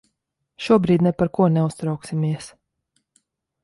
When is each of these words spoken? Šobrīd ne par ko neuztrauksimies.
Šobrīd 0.67 1.05
ne 1.09 1.13
par 1.21 1.31
ko 1.37 1.51
neuztrauksimies. 1.59 2.53